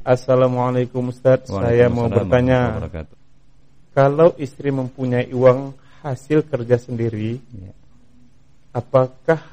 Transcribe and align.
Assalamualaikum 0.00 1.12
Ustaz, 1.12 1.52
saya 1.52 1.92
mau 1.92 2.08
bertanya 2.08 2.80
Kalau 3.92 4.32
istri 4.40 4.72
mempunyai 4.72 5.28
uang 5.28 5.76
hasil 6.00 6.48
kerja 6.48 6.80
sendiri 6.80 7.36
ya. 7.52 7.72
Apakah 8.72 9.44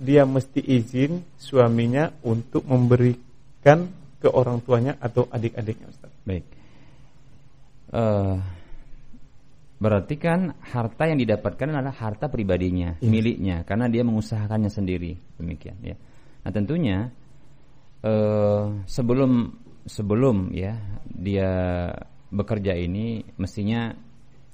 dia 0.00 0.24
mesti 0.24 0.64
izin 0.64 1.20
suaminya 1.36 2.08
untuk 2.24 2.64
memberikan 2.64 3.92
ke 4.22 4.30
orang 4.32 4.64
tuanya 4.64 4.96
atau 5.04 5.28
adik-adiknya 5.28 5.92
Ustaz? 5.92 6.12
Baik 6.24 6.44
uh, 7.92 8.40
Berarti 9.78 10.16
kan 10.16 10.56
harta 10.64 11.06
yang 11.06 11.22
didapatkan 11.22 11.70
adalah 11.70 11.94
harta 11.94 12.26
pribadinya, 12.26 12.98
ya. 12.98 13.06
miliknya 13.06 13.62
Karena 13.68 13.86
dia 13.86 14.02
mengusahakannya 14.02 14.72
sendiri 14.72 15.14
Demikian 15.38 15.76
ya 15.84 15.94
Nah 16.42 16.50
tentunya 16.50 17.12
uh, 18.04 18.84
sebelum 18.84 19.52
sebelum 19.88 20.52
ya 20.52 20.76
dia 21.08 21.50
bekerja 22.28 22.76
ini 22.76 23.24
mestinya 23.40 23.88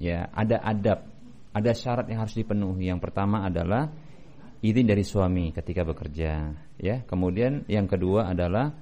ya 0.00 0.30
ada 0.32 0.62
adab, 0.64 1.04
ada 1.52 1.70
syarat 1.74 2.08
yang 2.08 2.24
harus 2.24 2.34
dipenuhi. 2.38 2.88
Yang 2.88 3.00
pertama 3.04 3.44
adalah 3.44 3.90
izin 4.64 4.86
dari 4.88 5.04
suami 5.04 5.52
ketika 5.52 5.84
bekerja, 5.84 6.54
ya. 6.80 6.96
Kemudian 7.04 7.68
yang 7.68 7.86
kedua 7.86 8.32
adalah 8.32 8.72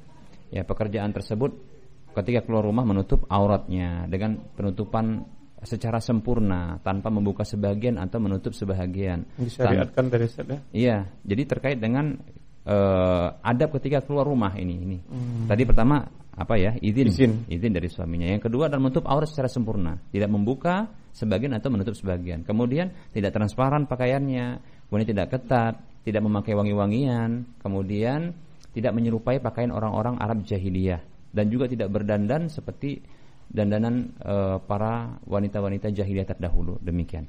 ya 0.52 0.62
pekerjaan 0.62 1.10
tersebut 1.10 1.52
ketika 2.16 2.46
keluar 2.48 2.64
rumah 2.64 2.86
menutup 2.86 3.28
auratnya 3.28 4.08
dengan 4.08 4.40
penutupan 4.56 5.26
secara 5.60 5.98
sempurna 5.98 6.78
tanpa 6.80 7.10
membuka 7.10 7.42
sebagian 7.42 7.98
atau 7.98 8.22
menutup 8.22 8.54
sebahagian. 8.54 9.26
Disyariatkan 9.36 10.04
dari 10.08 10.28
sana. 10.30 10.56
Iya, 10.70 11.10
jadi 11.26 11.42
terkait 11.44 11.78
dengan 11.80 12.16
uh, 12.66 13.38
adab 13.40 13.78
ketika 13.78 14.02
keluar 14.02 14.26
rumah 14.26 14.52
ini 14.58 14.74
ini. 14.76 14.98
Hmm. 15.06 15.46
Tadi 15.46 15.62
pertama 15.62 16.02
apa 16.36 16.54
ya? 16.60 16.76
izin, 16.76 17.08
izin 17.08 17.32
izin 17.48 17.72
dari 17.72 17.88
suaminya. 17.88 18.28
Yang 18.28 18.50
kedua 18.50 18.68
adalah 18.68 18.82
menutup 18.90 19.08
aurat 19.08 19.30
secara 19.30 19.48
sempurna, 19.48 19.96
tidak 20.12 20.28
membuka 20.28 20.90
sebagian 21.16 21.56
atau 21.56 21.72
menutup 21.72 21.96
sebagian. 21.96 22.44
Kemudian 22.44 22.92
tidak 23.14 23.32
transparan 23.32 23.88
pakaiannya, 23.88 24.60
kemudian 24.90 25.08
tidak 25.08 25.32
ketat, 25.32 25.80
tidak 26.04 26.22
memakai 26.22 26.52
wangi-wangian, 26.52 27.56
kemudian 27.64 28.36
tidak 28.76 28.92
menyerupai 28.92 29.40
pakaian 29.40 29.72
orang-orang 29.72 30.20
Arab 30.20 30.44
jahiliyah 30.44 31.00
dan 31.32 31.48
juga 31.48 31.64
tidak 31.72 31.88
berdandan 31.88 32.52
seperti 32.52 33.00
dandanan 33.48 34.12
uh, 34.20 34.60
para 34.60 35.16
wanita-wanita 35.24 35.88
jahiliyah 35.88 36.28
terdahulu. 36.28 36.76
Demikian. 36.84 37.24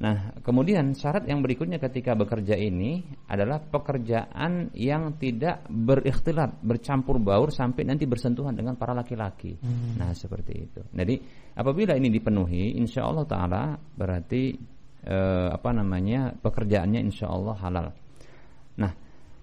Nah, 0.00 0.32
kemudian 0.40 0.96
syarat 0.96 1.28
yang 1.28 1.44
berikutnya 1.44 1.76
ketika 1.76 2.16
bekerja 2.16 2.56
ini 2.56 3.04
adalah 3.28 3.60
pekerjaan 3.60 4.72
yang 4.72 5.20
tidak 5.20 5.68
berikhtilat, 5.68 6.56
bercampur 6.64 7.20
baur 7.20 7.52
sampai 7.52 7.84
nanti 7.84 8.08
bersentuhan 8.08 8.56
dengan 8.56 8.80
para 8.80 8.96
laki-laki. 8.96 9.60
Hmm. 9.60 10.00
Nah, 10.00 10.16
seperti 10.16 10.52
itu. 10.56 10.80
Jadi, 10.88 11.20
apabila 11.52 11.92
ini 12.00 12.08
dipenuhi, 12.08 12.80
insya 12.80 13.04
Allah 13.04 13.28
Taala 13.28 13.62
berarti 13.76 14.56
eh, 15.04 15.48
apa 15.52 15.70
namanya 15.76 16.32
pekerjaannya 16.32 17.00
insya 17.04 17.28
Allah 17.28 17.56
halal. 17.60 17.86
Nah, 18.80 18.92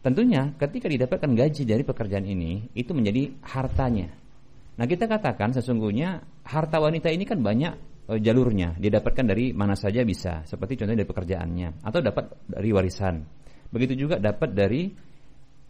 tentunya 0.01 0.57
ketika 0.57 0.89
didapatkan 0.89 1.37
gaji 1.37 1.69
dari 1.69 1.85
pekerjaan 1.85 2.25
ini, 2.25 2.73
itu 2.73 2.97
menjadi 2.97 3.29
hartanya. 3.45 4.09
Nah, 4.77 4.85
kita 4.89 5.05
katakan 5.05 5.53
sesungguhnya 5.53 6.21
harta 6.49 6.81
wanita 6.81 7.13
ini 7.13 7.29
kan 7.29 7.45
banyak 7.45 7.96
uh, 8.07 8.19
jalurnya. 8.19 8.75
Didapatkan 8.79 9.25
dari 9.27 9.51
mana 9.51 9.75
saja 9.75 10.01
bisa. 10.07 10.43
Seperti 10.47 10.79
contohnya 10.79 11.03
dari 11.03 11.09
pekerjaannya. 11.09 11.83
Atau 11.83 11.99
dapat 11.99 12.31
dari 12.47 12.69
warisan. 12.71 13.23
Begitu 13.67 14.07
juga 14.07 14.15
dapat 14.17 14.55
dari 14.55 14.87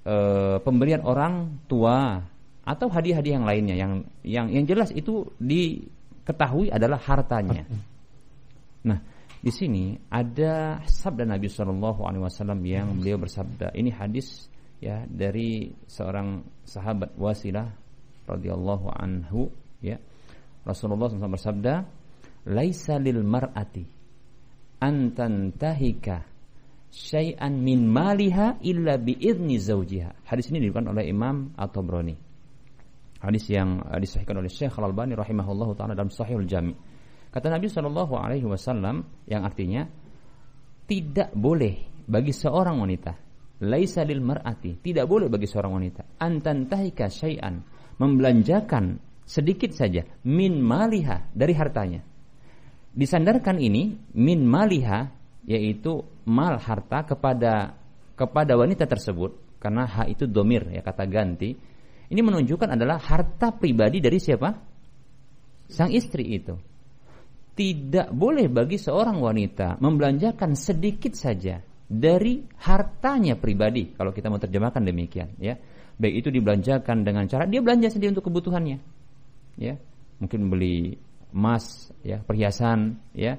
uh, 0.06 0.58
pemberian 0.62 1.02
orang 1.04 1.66
tua 1.66 2.22
atau 2.68 2.88
hadiah-hadiah 2.92 3.36
yang 3.42 3.48
lainnya. 3.48 3.76
Yang 3.76 3.92
yang 4.28 4.48
yang 4.54 4.66
jelas 4.70 4.90
itu 4.94 5.28
diketahui 5.42 6.70
adalah 6.70 7.02
hartanya. 7.02 7.66
Nah 8.86 9.00
di 9.38 9.52
sini 9.54 9.96
ada 10.10 10.82
sabda 10.84 11.24
Nabi 11.24 11.48
Shallallahu 11.48 12.02
Alaihi 12.04 12.24
Wasallam 12.26 12.60
yang 12.66 12.98
beliau 12.98 13.22
bersabda. 13.22 13.74
Ini 13.74 13.94
hadis 13.94 14.50
ya 14.78 15.06
dari 15.08 15.74
seorang 15.90 16.46
sahabat 16.68 17.18
Wasilah 17.18 17.70
radhiyallahu 18.28 18.92
anhu 18.94 19.50
ya. 19.82 19.98
Rasulullah 20.68 21.08
SAW 21.08 21.40
bersabda 21.40 21.88
laisa 22.48 22.96
lil 22.98 23.22
mar'ati 23.22 23.84
antantahika 24.80 26.24
syai'an 26.88 27.52
min 27.52 27.86
maliha 27.86 28.62
illa 28.64 28.96
bi 28.96 29.14
idzni 29.18 29.60
zawjiha. 29.60 30.26
Hadis 30.26 30.50
ini 30.50 30.64
diriwayatkan 30.64 30.94
oleh 30.96 31.06
Imam 31.12 31.52
At-Tabrani. 31.60 32.16
Hadis 33.18 33.50
yang 33.50 33.82
disahihkan 33.98 34.38
oleh 34.38 34.50
Syekh 34.50 34.78
Al-Albani 34.78 35.18
rahimahullahu 35.18 35.74
taala 35.74 35.98
dalam 35.98 36.14
Sahihul 36.14 36.46
Jami. 36.46 36.74
Kata 37.34 37.50
Nabi 37.50 37.68
sallallahu 37.68 38.14
alaihi 38.14 38.46
wasallam 38.46 39.04
yang 39.26 39.44
artinya 39.44 39.90
tidak 40.88 41.34
boleh 41.36 42.06
bagi 42.08 42.32
seorang 42.32 42.80
wanita 42.80 43.14
laisa 43.68 44.06
lil 44.06 44.22
mar'ati 44.22 44.80
tidak 44.80 45.10
boleh 45.10 45.28
bagi 45.28 45.50
seorang 45.50 45.74
wanita 45.76 46.02
antantahika 46.22 47.10
syai'an 47.10 47.60
membelanjakan 47.98 49.02
sedikit 49.28 49.74
saja 49.74 50.06
min 50.24 50.62
maliha 50.62 51.34
dari 51.34 51.52
hartanya 51.58 52.00
disandarkan 52.98 53.62
ini 53.62 53.94
min 54.18 54.42
maliha 54.42 55.14
yaitu 55.46 56.02
mal 56.26 56.58
harta 56.58 57.06
kepada 57.06 57.78
kepada 58.18 58.58
wanita 58.58 58.90
tersebut 58.90 59.62
karena 59.62 59.86
hak 59.86 60.18
itu 60.18 60.26
domir 60.26 60.66
ya 60.74 60.82
kata 60.82 61.06
ganti. 61.06 61.54
Ini 62.08 62.22
menunjukkan 62.24 62.74
adalah 62.74 62.98
harta 62.98 63.52
pribadi 63.54 64.00
dari 64.00 64.18
siapa? 64.18 64.50
Sang 65.68 65.92
istri 65.92 66.40
itu. 66.40 66.56
Tidak 67.58 68.16
boleh 68.16 68.48
bagi 68.48 68.80
seorang 68.80 69.20
wanita 69.20 69.82
membelanjakan 69.82 70.56
sedikit 70.56 71.18
saja 71.18 71.60
dari 71.88 72.46
hartanya 72.64 73.36
pribadi 73.36 73.92
kalau 73.98 74.16
kita 74.16 74.32
mau 74.32 74.40
terjemahkan 74.40 74.82
demikian 74.82 75.36
ya. 75.38 75.60
Baik 75.98 76.26
itu 76.26 76.30
dibelanjakan 76.30 77.02
dengan 77.02 77.26
cara 77.26 77.50
dia 77.50 77.60
belanja 77.60 77.90
sendiri 77.92 78.14
untuk 78.18 78.30
kebutuhannya 78.30 78.78
ya. 79.60 79.76
Mungkin 80.22 80.48
beli 80.48 80.96
emas, 81.34 81.92
ya, 82.04 82.24
perhiasan, 82.24 83.00
ya, 83.12 83.36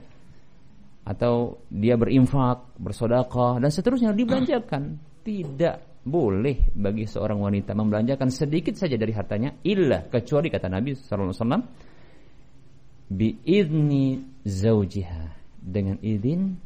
atau 1.09 1.65
dia 1.73 1.97
berinfak, 1.97 2.77
bersodakah 2.77 3.61
dan 3.61 3.71
seterusnya 3.73 4.13
dibelanjakan. 4.13 5.01
Tidak 5.25 6.05
boleh 6.09 6.73
bagi 6.73 7.05
seorang 7.05 7.41
wanita 7.41 7.77
membelanjakan 7.77 8.33
sedikit 8.33 8.73
saja 8.77 8.97
dari 8.97 9.13
hartanya 9.13 9.61
illa 9.65 10.09
kecuali 10.09 10.49
kata 10.49 10.69
Nabi 10.73 10.97
sallallahu 10.97 11.37
alaihi 11.37 11.41
wasallam 11.45 11.65
zaujiha 14.45 15.25
dengan 15.61 15.97
izin 16.01 16.57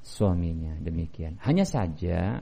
suaminya 0.00 0.76
demikian. 0.80 1.40
Hanya 1.44 1.64
saja 1.64 2.40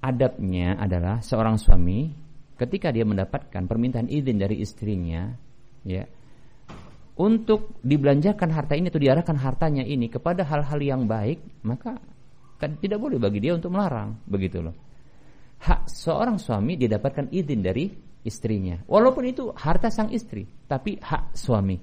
adabnya 0.00 0.76
adalah 0.80 1.20
seorang 1.20 1.60
suami 1.60 2.08
ketika 2.56 2.92
dia 2.92 3.04
mendapatkan 3.04 3.64
permintaan 3.64 4.08
izin 4.08 4.36
dari 4.40 4.60
istrinya 4.60 5.30
ya 5.86 6.04
untuk 7.18 7.82
dibelanjakan 7.82 8.54
harta 8.54 8.78
ini 8.78 8.94
atau 8.94 9.02
diarahkan 9.02 9.36
hartanya 9.42 9.82
ini 9.82 10.06
kepada 10.06 10.46
hal-hal 10.46 10.78
yang 10.78 11.02
baik, 11.10 11.42
maka 11.66 11.98
kan 12.58 12.78
tidak 12.78 13.02
boleh 13.02 13.18
bagi 13.18 13.42
dia 13.42 13.58
untuk 13.58 13.74
melarang, 13.74 14.22
begitu 14.26 14.62
loh. 14.62 14.74
Hak 15.58 15.90
seorang 15.90 16.38
suami 16.38 16.78
didapatkan 16.78 17.34
izin 17.34 17.58
dari 17.58 17.90
istrinya, 18.22 18.78
walaupun 18.86 19.26
itu 19.26 19.50
harta 19.50 19.90
sang 19.90 20.14
istri, 20.14 20.46
tapi 20.70 20.94
hak 21.02 21.34
suami. 21.34 21.78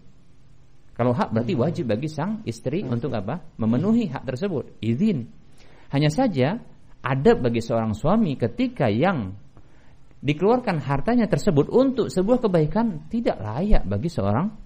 Kalau 0.95 1.11
hak 1.11 1.35
berarti 1.35 1.53
hmm. 1.59 1.63
wajib 1.67 1.85
bagi 1.91 2.07
sang 2.07 2.39
istri 2.47 2.79
untuk 2.87 3.11
apa? 3.11 3.59
Memenuhi 3.59 4.07
hak 4.07 4.23
tersebut, 4.23 4.79
izin. 4.79 5.27
Hanya 5.91 6.07
saja 6.07 6.55
ada 7.03 7.31
bagi 7.35 7.59
seorang 7.59 7.91
suami 7.91 8.39
ketika 8.39 8.87
yang 8.87 9.35
dikeluarkan 10.23 10.79
hartanya 10.79 11.27
tersebut 11.27 11.67
untuk 11.67 12.07
sebuah 12.07 12.39
kebaikan 12.47 13.11
tidak 13.11 13.35
layak 13.43 13.83
bagi 13.83 14.07
seorang 14.07 14.64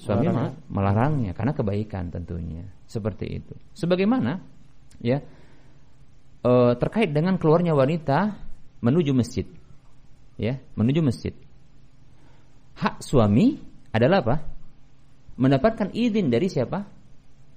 suami 0.00 0.26
melarang. 0.28 0.52
melarangnya 0.72 1.32
karena 1.36 1.52
kebaikan 1.52 2.08
tentunya. 2.08 2.64
Seperti 2.88 3.40
itu. 3.40 3.54
Sebagaimana 3.76 4.40
ya 5.00 5.20
e, 6.44 6.52
terkait 6.76 7.12
dengan 7.12 7.36
keluarnya 7.36 7.76
wanita 7.76 8.36
menuju 8.80 9.12
masjid 9.12 9.46
ya 10.40 10.56
menuju 10.76 11.00
masjid. 11.04 11.34
Hak 12.76 13.04
suami 13.04 13.60
adalah 13.92 14.24
apa? 14.24 14.36
Mendapatkan 15.36 15.92
izin 15.92 16.32
dari 16.32 16.48
siapa? 16.48 16.84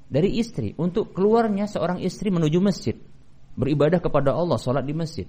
Dari 0.06 0.38
istri. 0.38 0.76
Untuk 0.76 1.16
keluarnya 1.16 1.68
seorang 1.68 2.04
istri 2.04 2.32
menuju 2.32 2.60
masjid. 2.60 2.96
Beribadah 3.56 4.04
kepada 4.04 4.36
Allah 4.36 4.60
sholat 4.60 4.84
di 4.84 4.92
masjid 4.92 5.28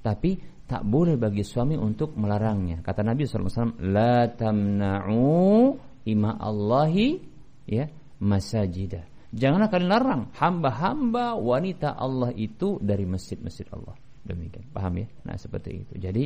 tapi 0.00 0.40
tak 0.64 0.86
boleh 0.86 1.18
bagi 1.18 1.42
suami 1.42 1.74
untuk 1.74 2.14
melarangnya. 2.14 2.78
Kata 2.80 3.02
Nabi 3.02 3.26
SAW, 3.26 3.80
La 3.90 4.30
tamna'u 4.30 5.74
ima 6.06 6.38
Allahi 6.38 7.18
ya, 7.66 7.90
masajidah. 8.22 9.30
Janganlah 9.30 9.70
kalian 9.70 9.90
larang 9.90 10.22
hamba-hamba 10.34 11.38
wanita 11.38 11.94
Allah 11.94 12.34
itu 12.34 12.78
dari 12.82 13.06
masjid-masjid 13.06 13.66
Allah. 13.74 13.94
Demikian. 14.26 14.66
Paham 14.70 15.02
ya? 15.02 15.06
Nah, 15.26 15.34
seperti 15.38 15.86
itu. 15.86 15.94
Jadi 15.98 16.24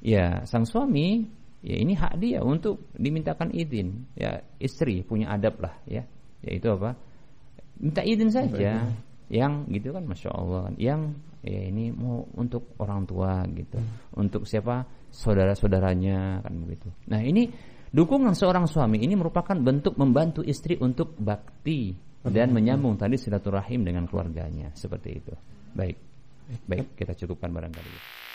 ya 0.00 0.42
sang 0.48 0.64
suami 0.64 1.28
ya 1.60 1.76
ini 1.76 1.92
hak 1.92 2.16
dia 2.16 2.40
untuk 2.40 2.88
dimintakan 2.96 3.52
izin 3.52 4.16
ya 4.16 4.40
istri 4.56 5.04
punya 5.04 5.36
adab 5.36 5.60
lah 5.60 5.76
ya 5.84 6.08
yaitu 6.40 6.72
apa 6.72 6.96
minta 7.76 8.00
izin 8.00 8.32
saja 8.32 8.88
yang 9.30 9.70
gitu 9.70 9.94
kan 9.94 10.04
masya 10.04 10.30
Allah 10.34 10.74
yang 10.74 11.14
ya 11.40 11.70
ini 11.70 11.94
mau 11.94 12.26
untuk 12.36 12.74
orang 12.82 13.06
tua 13.06 13.46
gitu. 13.54 13.78
Hmm. 13.78 14.20
untuk 14.26 14.44
siapa? 14.44 14.84
Saudara 15.10 15.58
saudaranya 15.58 16.38
kan 16.42 16.54
begitu. 16.62 16.86
Nah 17.10 17.18
ini 17.22 17.50
dukungan 17.90 18.34
seorang 18.38 18.70
suami 18.70 19.02
ini 19.02 19.18
merupakan 19.18 19.58
bentuk 19.58 19.98
membantu 19.98 20.46
istri 20.46 20.78
untuk 20.78 21.18
bakti 21.18 21.94
dan 22.20 22.52
menyambung 22.52 22.94
tadi 23.00 23.18
silaturahim 23.18 23.82
dengan 23.82 24.06
keluarganya. 24.06 24.70
Seperti 24.76 25.10
itu. 25.14 25.34
Baik. 25.74 25.96
Baik 26.66 26.94
kita 26.98 27.14
cukupkan 27.14 27.50
barangkali 27.50 28.29